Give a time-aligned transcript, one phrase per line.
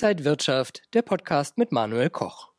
[0.00, 2.50] Inside Wirtschaft, der Podcast mit Manuel Koch.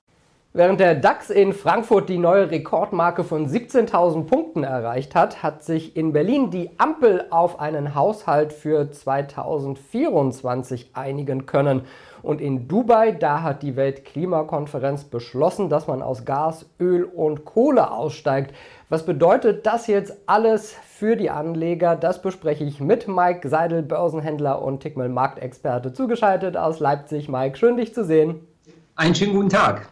[0.51, 5.95] Während der DAX in Frankfurt die neue Rekordmarke von 17.000 Punkten erreicht hat, hat sich
[5.95, 11.83] in Berlin die Ampel auf einen Haushalt für 2024 einigen können.
[12.21, 17.91] Und in Dubai, da hat die Weltklimakonferenz beschlossen, dass man aus Gas, Öl und Kohle
[17.91, 18.53] aussteigt.
[18.89, 21.95] Was bedeutet das jetzt alles für die Anleger?
[21.95, 27.29] Das bespreche ich mit Mike Seidel, Börsenhändler und Tickmill Marktexperte, zugeschaltet aus Leipzig.
[27.29, 28.47] Mike, schön dich zu sehen.
[28.95, 29.89] Einen schönen guten Tag.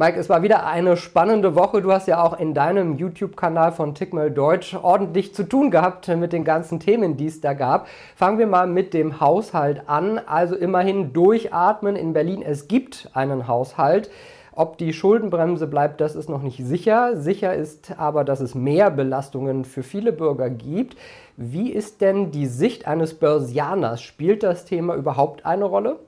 [0.00, 1.82] Mike, es war wieder eine spannende Woche.
[1.82, 6.32] Du hast ja auch in deinem YouTube-Kanal von Tickmill Deutsch ordentlich zu tun gehabt mit
[6.32, 7.88] den ganzen Themen, die es da gab.
[8.14, 10.20] Fangen wir mal mit dem Haushalt an.
[10.24, 12.42] Also immerhin durchatmen in Berlin.
[12.42, 14.08] Es gibt einen Haushalt.
[14.52, 17.16] Ob die Schuldenbremse bleibt, das ist noch nicht sicher.
[17.16, 20.96] Sicher ist aber, dass es mehr Belastungen für viele Bürger gibt.
[21.36, 24.00] Wie ist denn die Sicht eines Börsianers?
[24.00, 25.98] Spielt das Thema überhaupt eine Rolle?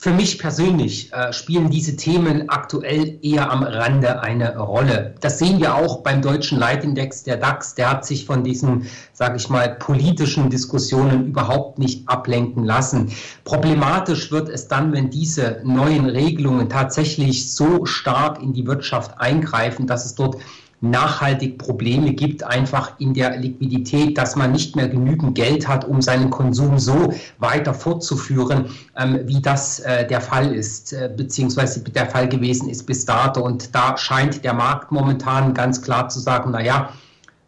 [0.00, 5.16] Für mich persönlich äh, spielen diese Themen aktuell eher am Rande eine Rolle.
[5.20, 9.38] Das sehen wir auch beim deutschen Leitindex, der DAX, der hat sich von diesen, sage
[9.38, 13.10] ich mal, politischen Diskussionen überhaupt nicht ablenken lassen.
[13.42, 19.88] Problematisch wird es dann, wenn diese neuen Regelungen tatsächlich so stark in die Wirtschaft eingreifen,
[19.88, 20.36] dass es dort
[20.80, 26.00] nachhaltig Probleme gibt, einfach in der Liquidität, dass man nicht mehr genügend Geld hat, um
[26.00, 32.06] seinen Konsum so weiter fortzuführen, ähm, wie das äh, der Fall ist, äh, beziehungsweise der
[32.06, 33.42] Fall gewesen ist bis dato.
[33.42, 36.90] Und da scheint der Markt momentan ganz klar zu sagen, na ja,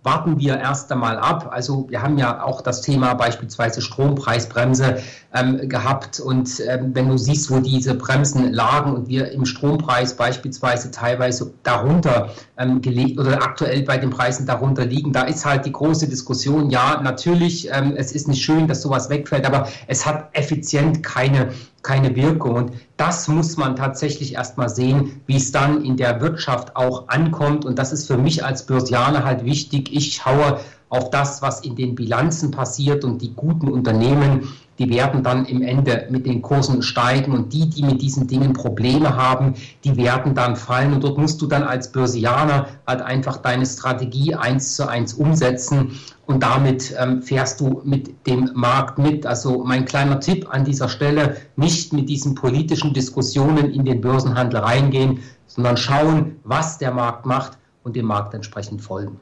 [0.02, 1.48] warten wir erst einmal ab.
[1.52, 5.02] Also wir haben ja auch das Thema beispielsweise Strompreisbremse
[5.34, 10.14] ähm, gehabt und ähm, wenn du siehst, wo diese Bremsen lagen und wir im Strompreis
[10.14, 15.66] beispielsweise teilweise darunter ähm, gelegt oder aktuell bei den Preisen darunter liegen, da ist halt
[15.66, 20.06] die große Diskussion, ja, natürlich, ähm, es ist nicht schön, dass sowas wegfällt, aber es
[20.06, 21.50] hat effizient keine
[21.82, 22.54] keine Wirkung.
[22.56, 27.64] Und das muss man tatsächlich erstmal sehen, wie es dann in der Wirtschaft auch ankommt.
[27.64, 29.94] Und das ist für mich als Börsianer halt wichtig.
[29.94, 35.22] Ich schaue auf das, was in den Bilanzen passiert und die guten Unternehmen, die werden
[35.22, 39.54] dann im Ende mit den Kursen steigen und die, die mit diesen Dingen Probleme haben,
[39.84, 44.34] die werden dann fallen und dort musst du dann als Börsianer halt einfach deine Strategie
[44.34, 45.92] eins zu eins umsetzen
[46.26, 49.26] und damit ähm, fährst du mit dem Markt mit.
[49.26, 54.60] Also mein kleiner Tipp an dieser Stelle, nicht mit diesen politischen Diskussionen in den Börsenhandel
[54.60, 59.20] reingehen, sondern schauen, was der Markt macht und dem Markt entsprechend folgen.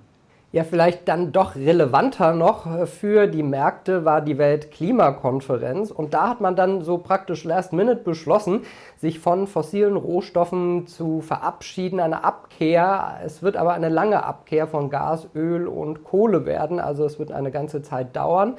[0.50, 5.90] Ja, vielleicht dann doch relevanter noch für die Märkte war die Weltklimakonferenz.
[5.90, 8.62] Und da hat man dann so praktisch last minute beschlossen,
[8.96, 13.18] sich von fossilen Rohstoffen zu verabschieden, eine Abkehr.
[13.22, 16.80] Es wird aber eine lange Abkehr von Gas, Öl und Kohle werden.
[16.80, 18.54] Also es wird eine ganze Zeit dauern.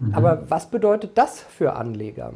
[0.00, 0.14] Mhm.
[0.14, 2.32] Aber was bedeutet das für Anleger?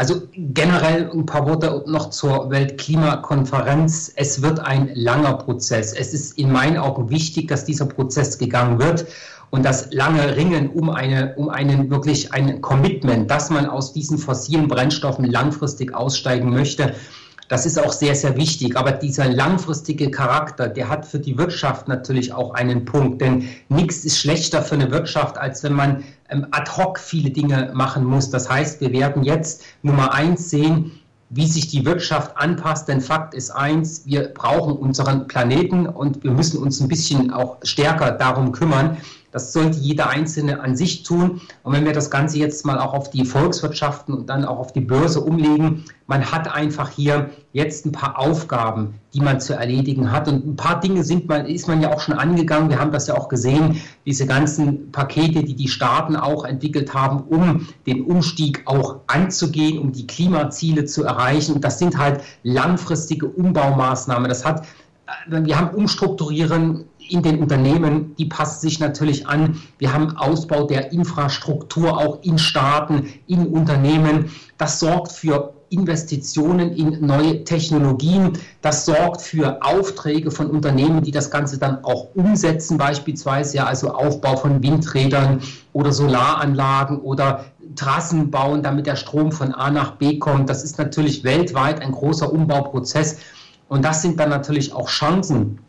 [0.00, 4.10] Also generell ein paar Worte noch zur Weltklimakonferenz.
[4.16, 5.92] Es wird ein langer Prozess.
[5.92, 9.04] Es ist in meinen Augen wichtig, dass dieser Prozess gegangen wird
[9.50, 14.16] und das lange Ringen um, eine, um einen wirklich ein Commitment, dass man aus diesen
[14.16, 16.94] fossilen Brennstoffen langfristig aussteigen möchte.
[17.50, 18.78] Das ist auch sehr, sehr wichtig.
[18.78, 23.20] Aber dieser langfristige Charakter, der hat für die Wirtschaft natürlich auch einen Punkt.
[23.20, 26.04] Denn nichts ist schlechter für eine Wirtschaft, als wenn man
[26.50, 28.30] ad hoc viele Dinge machen muss.
[28.30, 30.92] Das heißt, wir werden jetzt Nummer eins sehen,
[31.30, 32.88] wie sich die Wirtschaft anpasst.
[32.88, 37.58] Denn Fakt ist eins, wir brauchen unseren Planeten und wir müssen uns ein bisschen auch
[37.62, 38.98] stärker darum kümmern.
[39.32, 41.40] Das sollte jeder Einzelne an sich tun.
[41.62, 44.72] Und wenn wir das Ganze jetzt mal auch auf die Volkswirtschaften und dann auch auf
[44.72, 50.10] die Börse umlegen, man hat einfach hier jetzt ein paar Aufgaben, die man zu erledigen
[50.10, 50.26] hat.
[50.26, 52.68] Und ein paar Dinge sind man, ist man ja auch schon angegangen.
[52.68, 57.20] Wir haben das ja auch gesehen, diese ganzen Pakete, die die Staaten auch entwickelt haben,
[57.28, 61.54] um den Umstieg auch anzugehen, um die Klimaziele zu erreichen.
[61.54, 64.28] Und das sind halt langfristige Umbaumaßnahmen.
[64.28, 64.66] Das hat
[65.26, 69.60] wir haben Umstrukturieren in den Unternehmen, die passen sich natürlich an.
[69.78, 74.30] Wir haben Ausbau der Infrastruktur auch in Staaten, in Unternehmen.
[74.58, 78.32] Das sorgt für Investitionen in neue Technologien.
[78.60, 83.92] Das sorgt für Aufträge von Unternehmen, die das Ganze dann auch umsetzen, beispielsweise ja, also
[83.92, 85.40] Aufbau von Windrädern
[85.72, 87.44] oder Solaranlagen oder
[87.76, 90.50] Trassen bauen, damit der Strom von A nach B kommt.
[90.50, 93.18] Das ist natürlich weltweit ein großer Umbauprozess.
[93.70, 95.60] Und das sind dann natürlich auch Chancen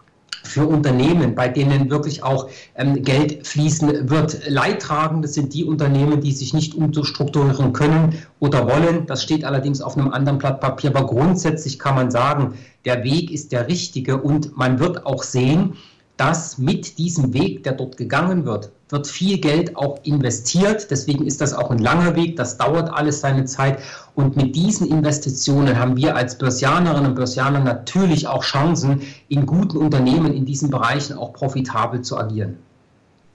[0.43, 4.49] für Unternehmen, bei denen wirklich auch ähm, Geld fließen wird.
[4.49, 9.05] Leidtragende sind die Unternehmen, die sich nicht umstrukturieren können oder wollen.
[9.05, 10.89] Das steht allerdings auf einem anderen Blatt Papier.
[10.89, 12.55] Aber grundsätzlich kann man sagen,
[12.85, 15.75] der Weg ist der richtige und man wird auch sehen,
[16.17, 20.89] dass mit diesem Weg, der dort gegangen wird, wird viel Geld auch investiert.
[20.91, 22.35] Deswegen ist das auch ein langer Weg.
[22.35, 23.79] Das dauert alles seine Zeit.
[24.15, 29.77] Und mit diesen Investitionen haben wir als Börsianerinnen und Börsianer natürlich auch Chancen, in guten
[29.77, 32.57] Unternehmen in diesen Bereichen auch profitabel zu agieren.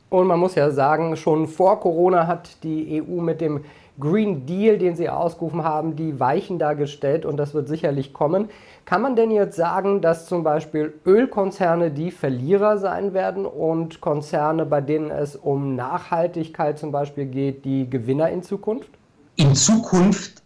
[0.08, 3.64] Und man muss ja sagen, schon vor Corona hat die EU mit dem
[3.98, 8.48] Green Deal, den Sie ausgerufen haben, die Weichen dargestellt und das wird sicherlich kommen.
[8.84, 14.66] Kann man denn jetzt sagen, dass zum Beispiel Ölkonzerne die Verlierer sein werden und Konzerne,
[14.66, 18.90] bei denen es um Nachhaltigkeit zum Beispiel geht, die Gewinner in Zukunft?
[19.36, 20.42] In Zukunft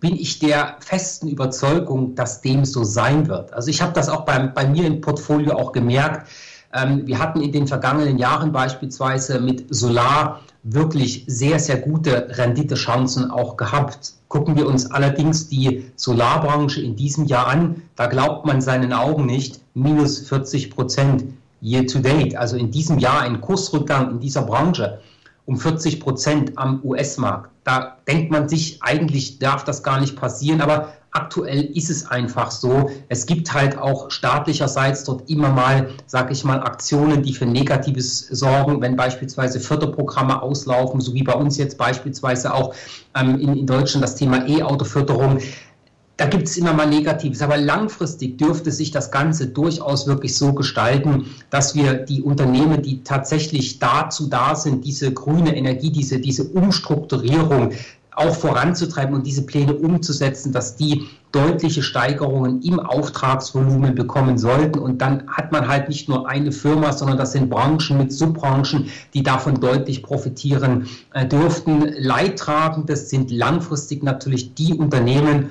[0.00, 3.52] bin ich der festen Überzeugung, dass dem so sein wird.
[3.52, 6.28] Also ich habe das auch bei, bei mir im Portfolio auch gemerkt.
[6.74, 13.30] Ähm, wir hatten in den vergangenen Jahren beispielsweise mit Solar wirklich sehr, sehr gute Renditechancen
[13.30, 14.14] auch gehabt.
[14.28, 19.26] Gucken wir uns allerdings die Solarbranche in diesem Jahr an, da glaubt man seinen Augen
[19.26, 21.24] nicht, minus 40 Prozent
[21.60, 22.36] year to date.
[22.36, 25.00] Also in diesem Jahr ein Kursrückgang in dieser Branche
[25.46, 27.50] um 40 Prozent am US-Markt.
[27.64, 32.50] Da denkt man sich, eigentlich darf das gar nicht passieren, aber aktuell ist es einfach
[32.50, 32.90] so.
[33.08, 38.26] Es gibt halt auch staatlicherseits dort immer mal, sage ich mal, Aktionen, die für Negatives
[38.28, 42.74] sorgen, wenn beispielsweise Förderprogramme auslaufen, so wie bei uns jetzt beispielsweise auch
[43.14, 45.38] ähm, in, in Deutschland das Thema E-Auto-Förderung
[46.18, 50.52] da gibt es immer mal Negatives, aber langfristig dürfte sich das Ganze durchaus wirklich so
[50.52, 56.44] gestalten, dass wir die Unternehmen, die tatsächlich dazu da sind, diese grüne Energie, diese, diese
[56.44, 57.72] Umstrukturierung
[58.14, 64.78] auch voranzutreiben und diese Pläne umzusetzen, dass die deutliche Steigerungen im Auftragsvolumen bekommen sollten.
[64.78, 68.90] Und dann hat man halt nicht nur eine Firma, sondern das sind Branchen mit Subbranchen,
[69.14, 71.90] die davon deutlich profitieren äh, dürften.
[71.96, 75.48] Leidtragend, das sind langfristig natürlich die Unternehmen,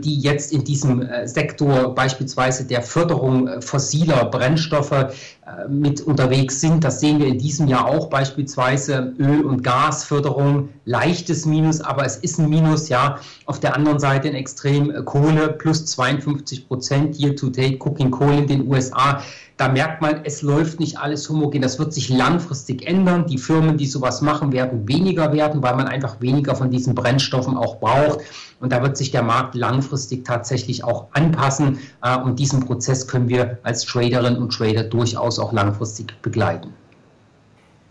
[0.00, 6.60] die jetzt in diesem äh, Sektor beispielsweise der Förderung äh, fossiler Brennstoffe äh, mit unterwegs
[6.60, 6.82] sind.
[6.82, 12.16] Das sehen wir in diesem Jahr auch beispielsweise Öl- und Gasförderung, leichtes Minus, aber es
[12.16, 13.18] ist ein Minus, ja.
[13.46, 18.38] Auf der anderen Seite ein extrem Kohle plus 52 Prozent year to date, Cooking Coal
[18.38, 19.22] in den USA.
[19.60, 21.60] Da merkt man, es läuft nicht alles homogen.
[21.60, 23.26] Das wird sich langfristig ändern.
[23.26, 27.58] Die Firmen, die sowas machen, werden weniger werden, weil man einfach weniger von diesen Brennstoffen
[27.58, 28.20] auch braucht.
[28.58, 31.78] Und da wird sich der Markt langfristig tatsächlich auch anpassen.
[32.02, 36.72] Äh, und diesen Prozess können wir als Traderinnen und Trader durchaus auch langfristig begleiten.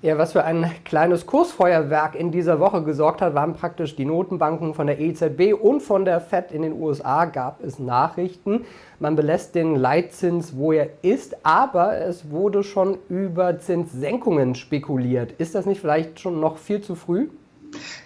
[0.01, 4.73] Ja, was für ein kleines Kursfeuerwerk in dieser Woche gesorgt hat, waren praktisch die Notenbanken
[4.73, 8.65] von der EZB und von der Fed in den USA gab es Nachrichten.
[8.99, 15.33] Man belässt den Leitzins, wo er ist, aber es wurde schon über Zinssenkungen spekuliert.
[15.33, 17.27] Ist das nicht vielleicht schon noch viel zu früh?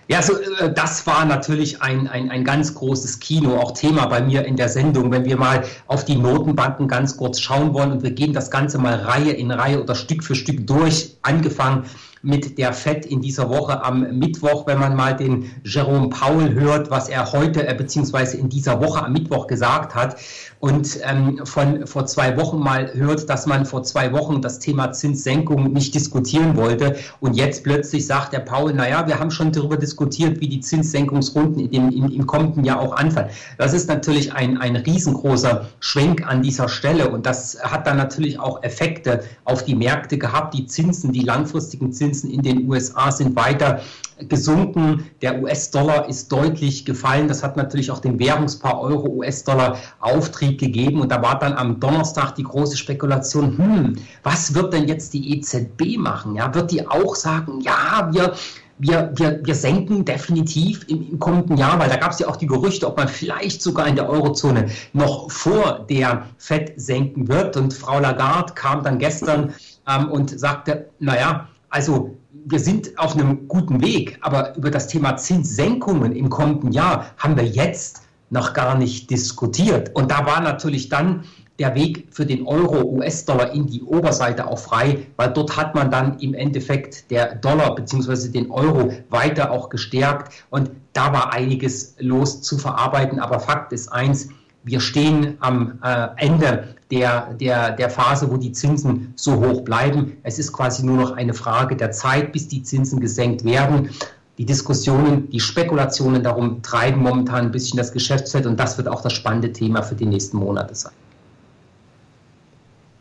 [0.07, 4.21] Ja, so, äh, das war natürlich ein, ein, ein ganz großes Kino, auch Thema bei
[4.21, 8.03] mir in der Sendung, wenn wir mal auf die Notenbanken ganz kurz schauen wollen und
[8.03, 11.85] wir gehen das Ganze mal Reihe in Reihe oder Stück für Stück durch, angefangen
[12.23, 16.89] mit der FED in dieser Woche am Mittwoch, wenn man mal den Jerome Powell hört,
[16.89, 20.15] was er heute äh, beziehungsweise in dieser Woche am Mittwoch gesagt hat
[20.59, 24.93] und ähm, von vor zwei Wochen mal hört, dass man vor zwei Wochen das Thema
[24.93, 29.75] Zinssenkung nicht diskutieren wollte und jetzt plötzlich sagt der Powell, naja, wir haben schon darüber
[29.75, 33.31] diskutiert, wie die Zinssenkungsrunden in dem, im, kommenden Jahr auch anfangen.
[33.57, 38.39] Das ist natürlich ein, ein riesengroßer Schwenk an dieser Stelle und das hat dann natürlich
[38.39, 40.53] auch Effekte auf die Märkte gehabt.
[40.53, 43.81] Die Zinsen, die langfristigen Zinsen Zinsen in den USA sind weiter
[44.19, 45.09] gesunken.
[45.21, 47.27] Der US-Dollar ist deutlich gefallen.
[47.27, 51.01] Das hat natürlich auch dem Währungspaar Euro-US-Dollar Auftrieb gegeben.
[51.01, 55.37] Und da war dann am Donnerstag die große Spekulation, hm, was wird denn jetzt die
[55.37, 56.35] EZB machen?
[56.35, 58.33] Ja, wird die auch sagen, ja, wir
[58.79, 62.35] wir, wir, wir senken definitiv im, im kommenden Jahr, weil da gab es ja auch
[62.35, 67.55] die Gerüchte, ob man vielleicht sogar in der Eurozone noch vor der FED senken wird.
[67.55, 69.53] Und Frau Lagarde kam dann gestern
[69.87, 72.15] ähm, und sagte, naja, also
[72.45, 77.35] wir sind auf einem guten Weg, aber über das Thema Zinssenkungen im kommenden Jahr haben
[77.35, 79.95] wir jetzt noch gar nicht diskutiert.
[79.95, 81.23] Und da war natürlich dann
[81.57, 85.89] der Weg für den Euro, US-Dollar in die Oberseite auch frei, weil dort hat man
[85.89, 88.29] dann im Endeffekt der Dollar bzw.
[88.29, 93.19] den Euro weiter auch gestärkt und da war einiges los zu verarbeiten.
[93.19, 94.29] Aber Fakt ist eins,
[94.63, 100.17] wir stehen am äh, Ende der, der, der Phase, wo die Zinsen so hoch bleiben.
[100.23, 103.89] Es ist quasi nur noch eine Frage der Zeit, bis die Zinsen gesenkt werden.
[104.37, 109.01] Die Diskussionen, die Spekulationen darum treiben momentan ein bisschen das Geschäftsfeld und das wird auch
[109.01, 110.93] das spannende Thema für die nächsten Monate sein.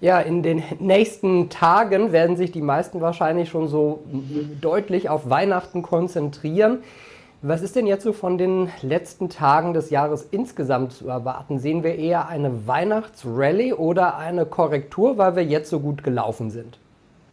[0.00, 4.02] Ja, in den nächsten Tagen werden sich die meisten wahrscheinlich schon so
[4.60, 6.78] deutlich auf Weihnachten konzentrieren.
[7.44, 11.58] Was ist denn jetzt so von den letzten Tagen des Jahres insgesamt zu erwarten?
[11.58, 16.78] Sehen wir eher eine Weihnachtsrallye oder eine Korrektur, weil wir jetzt so gut gelaufen sind?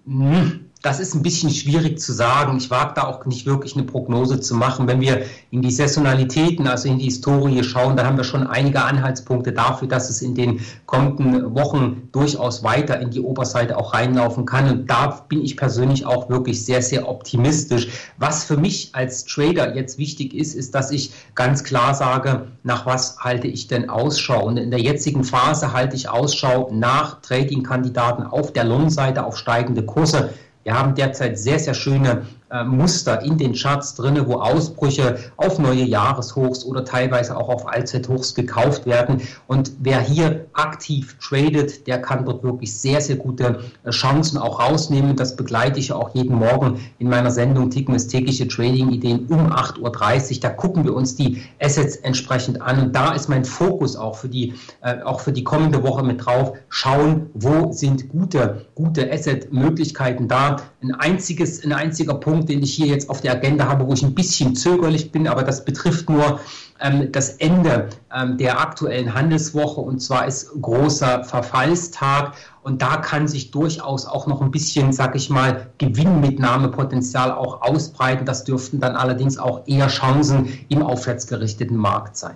[0.07, 2.57] Hm, das ist ein bisschen schwierig zu sagen.
[2.57, 4.88] Ich wage da auch nicht wirklich eine Prognose zu machen.
[4.88, 8.81] Wenn wir in die Saisonalitäten, also in die Historie schauen, dann haben wir schon einige
[8.81, 14.45] Anhaltspunkte dafür, dass es in den kommenden Wochen durchaus weiter in die Oberseite auch reinlaufen
[14.45, 14.69] kann.
[14.69, 17.89] Und da bin ich persönlich auch wirklich sehr, sehr optimistisch.
[18.17, 22.86] Was für mich als Trader jetzt wichtig ist, ist, dass ich ganz klar sage, nach
[22.86, 24.45] was halte ich denn Ausschau?
[24.45, 29.83] Und in der jetzigen Phase halte ich Ausschau nach Trading-Kandidaten auf der Lohnseite auf steigende
[29.86, 30.29] Kurse.
[30.69, 35.59] Wir haben derzeit sehr, sehr schöne äh, Muster in den Charts drin, wo Ausbrüche auf
[35.59, 39.21] neue Jahreshochs oder teilweise auch auf Allzeithochs gekauft werden.
[39.47, 44.59] Und wer hier aktiv tradet, der kann dort wirklich sehr, sehr gute äh, Chancen auch
[44.59, 45.15] rausnehmen.
[45.15, 50.39] Das begleite ich auch jeden Morgen in meiner Sendung Tickmes tägliche Trading-Ideen um 8.30 Uhr.
[50.41, 52.79] Da gucken wir uns die Assets entsprechend an.
[52.79, 56.25] Und da ist mein Fokus auch für die, äh, auch für die kommende Woche mit
[56.25, 56.53] drauf.
[56.69, 60.57] Schauen, wo sind gute, gute Asset-Möglichkeiten da.
[60.81, 63.93] Ein einziges, ein einziger Punkt, Punkt, den ich hier jetzt auf der Agenda habe, wo
[63.93, 66.39] ich ein bisschen zögerlich bin, aber das betrifft nur
[66.79, 73.27] ähm, das Ende ähm, der aktuellen Handelswoche und zwar ist großer Verfallstag und da kann
[73.27, 78.25] sich durchaus auch noch ein bisschen, sag ich mal, Gewinnmitnahmepotenzial auch ausbreiten.
[78.25, 82.36] Das dürften dann allerdings auch eher Chancen im aufwärtsgerichteten Markt sein.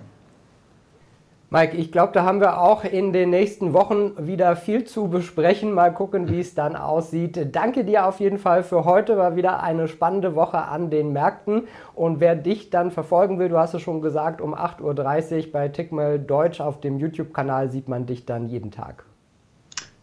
[1.54, 5.70] Mike, ich glaube, da haben wir auch in den nächsten Wochen wieder viel zu besprechen.
[5.70, 7.54] Mal gucken, wie es dann aussieht.
[7.54, 9.16] Danke dir auf jeden Fall für heute.
[9.16, 11.68] War wieder eine spannende Woche an den Märkten.
[11.94, 15.68] Und wer dich dann verfolgen will, du hast es schon gesagt, um 8.30 Uhr bei
[15.68, 19.04] Tickmail Deutsch auf dem YouTube-Kanal sieht man dich dann jeden Tag.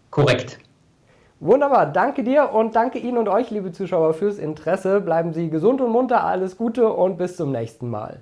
[0.09, 0.57] Korrekt.
[1.41, 5.01] Wunderbar, danke dir und danke Ihnen und euch, liebe Zuschauer, fürs Interesse.
[5.01, 8.21] Bleiben Sie gesund und munter, alles Gute und bis zum nächsten Mal.